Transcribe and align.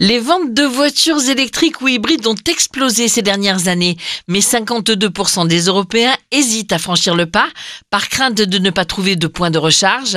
Les 0.00 0.20
ventes 0.20 0.54
de 0.54 0.62
voitures 0.62 1.28
électriques 1.28 1.80
ou 1.80 1.88
hybrides 1.88 2.28
ont 2.28 2.36
explosé 2.48 3.08
ces 3.08 3.20
dernières 3.20 3.66
années, 3.66 3.96
mais 4.28 4.38
52% 4.38 5.48
des 5.48 5.62
Européens 5.62 6.14
hésitent 6.30 6.72
à 6.72 6.78
franchir 6.78 7.16
le 7.16 7.26
pas 7.26 7.48
par 7.90 8.08
crainte 8.08 8.36
de 8.36 8.58
ne 8.58 8.70
pas 8.70 8.84
trouver 8.84 9.16
de 9.16 9.26
point 9.26 9.50
de 9.50 9.58
recharge. 9.58 10.16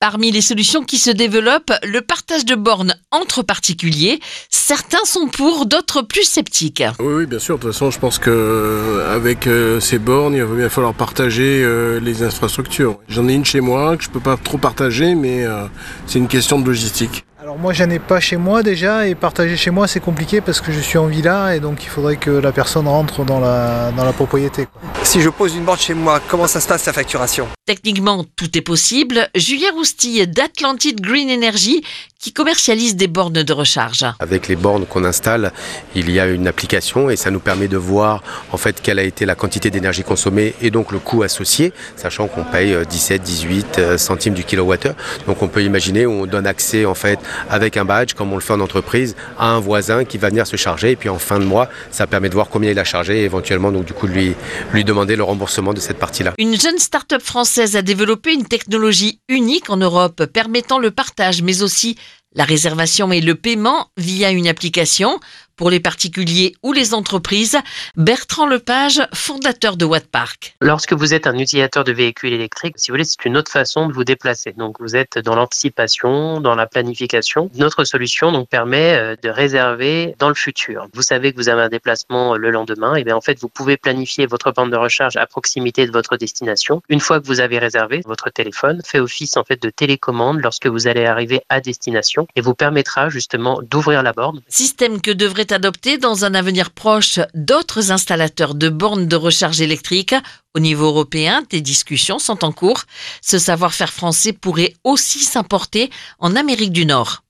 Parmi 0.00 0.32
les 0.32 0.40
solutions 0.40 0.82
qui 0.82 0.98
se 0.98 1.12
développent, 1.12 1.72
le 1.84 2.00
partage 2.00 2.44
de 2.44 2.56
bornes 2.56 2.96
entre 3.12 3.44
particuliers. 3.44 4.18
Certains 4.50 5.04
sont 5.04 5.28
pour, 5.28 5.66
d'autres 5.66 6.02
plus 6.02 6.24
sceptiques. 6.24 6.82
Oui, 6.98 7.14
oui, 7.18 7.26
bien 7.26 7.38
sûr. 7.38 7.58
De 7.58 7.62
toute 7.62 7.70
façon, 7.70 7.92
je 7.92 8.00
pense 8.00 8.18
qu'avec 8.18 9.46
euh, 9.46 9.78
ces 9.78 10.00
bornes, 10.00 10.34
il 10.34 10.42
va 10.42 10.56
bien 10.56 10.68
falloir 10.68 10.94
partager 10.94 11.62
euh, 11.62 12.00
les 12.00 12.24
infrastructures. 12.24 12.98
J'en 13.08 13.28
ai 13.28 13.34
une 13.34 13.44
chez 13.44 13.60
moi 13.60 13.96
que 13.96 14.02
je 14.02 14.10
peux 14.10 14.18
pas 14.18 14.36
trop 14.36 14.58
partager, 14.58 15.14
mais 15.14 15.44
euh, 15.44 15.66
c'est 16.08 16.18
une 16.18 16.26
question 16.26 16.58
de 16.58 16.66
logistique. 16.66 17.24
Alors 17.52 17.60
moi 17.60 17.74
j'en 17.74 17.90
ai 17.90 17.98
pas 17.98 18.18
chez 18.18 18.38
moi 18.38 18.62
déjà 18.62 19.06
et 19.06 19.14
partager 19.14 19.58
chez 19.58 19.70
moi 19.70 19.86
c'est 19.86 20.00
compliqué 20.00 20.40
parce 20.40 20.62
que 20.62 20.72
je 20.72 20.80
suis 20.80 20.96
en 20.96 21.04
villa 21.06 21.54
et 21.54 21.60
donc 21.60 21.84
il 21.84 21.90
faudrait 21.90 22.16
que 22.16 22.30
la 22.30 22.50
personne 22.50 22.88
rentre 22.88 23.26
dans 23.26 23.40
la, 23.40 23.92
dans 23.94 24.04
la 24.06 24.14
propriété. 24.14 24.64
quoi. 24.64 24.80
Si 25.02 25.20
je 25.20 25.28
pose 25.28 25.54
une 25.54 25.64
borne 25.64 25.78
chez 25.78 25.92
moi, 25.92 26.18
comment 26.28 26.46
ça 26.46 26.60
se 26.60 26.66
passe 26.66 26.86
la 26.86 26.94
facturation? 26.94 27.46
Techniquement, 27.66 28.24
tout 28.36 28.56
est 28.56 28.62
possible. 28.62 29.28
Julien 29.34 29.70
Roustille 29.74 30.26
d'Atlantide 30.26 31.02
Green 31.02 31.30
Energy 31.30 31.84
qui 32.22 32.32
commercialise 32.32 32.94
des 32.94 33.08
bornes 33.08 33.42
de 33.42 33.52
recharge. 33.52 34.06
Avec 34.20 34.46
les 34.46 34.54
bornes 34.54 34.86
qu'on 34.86 35.04
installe, 35.04 35.52
il 35.96 36.08
y 36.08 36.20
a 36.20 36.28
une 36.28 36.46
application 36.46 37.10
et 37.10 37.16
ça 37.16 37.32
nous 37.32 37.40
permet 37.40 37.66
de 37.66 37.76
voir 37.76 38.22
en 38.52 38.56
fait 38.56 38.80
quelle 38.80 39.00
a 39.00 39.02
été 39.02 39.26
la 39.26 39.34
quantité 39.34 39.70
d'énergie 39.70 40.04
consommée 40.04 40.54
et 40.62 40.70
donc 40.70 40.92
le 40.92 41.00
coût 41.00 41.24
associé, 41.24 41.72
sachant 41.96 42.28
qu'on 42.28 42.44
paye 42.44 42.74
euh, 42.74 42.84
17, 42.84 43.22
18 43.22 43.78
euh, 43.78 43.98
centimes 43.98 44.34
du 44.34 44.44
kilowattheure. 44.44 44.94
Donc 45.26 45.42
on 45.42 45.48
peut 45.48 45.64
imaginer 45.64 46.06
où 46.06 46.12
on 46.12 46.26
donne 46.26 46.46
accès 46.46 46.84
en 46.84 46.94
fait 46.94 47.18
avec 47.50 47.76
un 47.76 47.84
badge, 47.84 48.14
comme 48.14 48.32
on 48.32 48.36
le 48.36 48.40
fait 48.40 48.52
en 48.52 48.60
entreprise, 48.60 49.16
à 49.36 49.48
un 49.48 49.58
voisin 49.58 50.04
qui 50.04 50.16
va 50.16 50.28
venir 50.28 50.46
se 50.46 50.54
charger 50.54 50.92
et 50.92 50.96
puis 50.96 51.08
en 51.08 51.18
fin 51.18 51.40
de 51.40 51.44
mois, 51.44 51.68
ça 51.90 52.06
permet 52.06 52.28
de 52.28 52.34
voir 52.34 52.48
combien 52.48 52.70
il 52.70 52.78
a 52.78 52.84
chargé 52.84 53.22
et 53.22 53.24
éventuellement 53.24 53.72
donc 53.72 53.84
du 53.84 53.94
coup 53.94 54.06
lui 54.06 54.36
lui 54.72 54.84
demander 54.84 55.16
le 55.16 55.24
remboursement 55.24 55.74
de 55.74 55.80
cette 55.80 55.98
partie-là. 55.98 56.34
Une 56.38 56.58
jeune 56.58 56.78
start-up 56.78 57.20
française 57.20 57.74
a 57.74 57.82
développé 57.82 58.32
une 58.32 58.44
technologie 58.44 59.18
unique 59.28 59.70
en 59.70 59.76
Europe 59.76 60.24
permettant 60.26 60.78
le 60.78 60.92
partage 60.92 61.42
mais 61.42 61.62
aussi 61.62 61.96
la 62.34 62.44
réservation 62.44 63.12
et 63.12 63.20
le 63.20 63.34
paiement 63.34 63.88
via 63.96 64.30
une 64.30 64.48
application 64.48 65.20
pour 65.62 65.70
les 65.70 65.78
particuliers 65.78 66.56
ou 66.64 66.72
les 66.72 66.92
entreprises. 66.92 67.56
Bertrand 67.94 68.48
Lepage, 68.48 69.00
fondateur 69.14 69.76
de 69.76 69.84
Wattpark. 69.84 70.56
Lorsque 70.60 70.92
vous 70.92 71.14
êtes 71.14 71.28
un 71.28 71.38
utilisateur 71.38 71.84
de 71.84 71.92
véhicules 71.92 72.32
électriques, 72.32 72.74
si 72.78 72.90
vous 72.90 72.94
voulez, 72.94 73.04
c'est 73.04 73.24
une 73.26 73.36
autre 73.36 73.52
façon 73.52 73.86
de 73.86 73.92
vous 73.92 74.02
déplacer. 74.02 74.54
Donc, 74.56 74.80
vous 74.80 74.96
êtes 74.96 75.18
dans 75.18 75.36
l'anticipation, 75.36 76.40
dans 76.40 76.56
la 76.56 76.66
planification. 76.66 77.48
Notre 77.54 77.84
solution 77.84 78.32
donc 78.32 78.48
permet 78.48 78.94
euh, 78.94 79.14
de 79.22 79.28
réserver 79.28 80.16
dans 80.18 80.26
le 80.26 80.34
futur. 80.34 80.88
Vous 80.94 81.02
savez 81.02 81.32
que 81.32 81.36
vous 81.36 81.48
avez 81.48 81.62
un 81.62 81.68
déplacement 81.68 82.34
euh, 82.34 82.38
le 82.38 82.50
lendemain, 82.50 82.96
et 82.96 83.04
bien 83.04 83.14
en 83.14 83.20
fait, 83.20 83.38
vous 83.38 83.48
pouvez 83.48 83.76
planifier 83.76 84.26
votre 84.26 84.50
bande 84.50 84.72
de 84.72 84.76
recharge 84.76 85.16
à 85.16 85.28
proximité 85.28 85.86
de 85.86 85.92
votre 85.92 86.16
destination. 86.16 86.82
Une 86.88 86.98
fois 86.98 87.20
que 87.20 87.26
vous 87.28 87.38
avez 87.38 87.60
réservé, 87.60 88.02
votre 88.04 88.30
téléphone 88.30 88.82
fait 88.84 88.98
office 88.98 89.36
en 89.36 89.44
fait 89.44 89.62
de 89.62 89.70
télécommande 89.70 90.40
lorsque 90.40 90.66
vous 90.66 90.88
allez 90.88 91.06
arriver 91.06 91.42
à 91.50 91.60
destination 91.60 92.26
et 92.34 92.40
vous 92.40 92.54
permettra 92.54 93.10
justement 93.10 93.60
d'ouvrir 93.62 94.02
la 94.02 94.12
borne. 94.12 94.40
Système 94.48 95.00
que 95.00 95.12
devraient 95.52 95.62
adopter 95.62 95.98
dans 95.98 96.24
un 96.24 96.34
avenir 96.34 96.70
proche 96.70 97.20
d'autres 97.34 97.90
installateurs 97.92 98.54
de 98.54 98.68
bornes 98.68 99.06
de 99.06 99.16
recharge 99.16 99.60
électrique. 99.60 100.14
Au 100.54 100.60
niveau 100.60 100.86
européen, 100.86 101.42
des 101.50 101.60
discussions 101.60 102.18
sont 102.18 102.44
en 102.44 102.52
cours. 102.52 102.84
Ce 103.20 103.38
savoir-faire 103.38 103.92
français 103.92 104.32
pourrait 104.32 104.74
aussi 104.84 105.20
s'importer 105.20 105.90
en 106.18 106.36
Amérique 106.36 106.72
du 106.72 106.86
Nord. 106.86 107.22